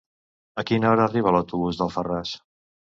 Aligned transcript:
A 0.61 0.63
quina 0.69 0.89
hora 0.93 1.05
arriba 1.11 1.37
l'autobús 1.37 1.85
d'Alfarràs? 1.85 2.37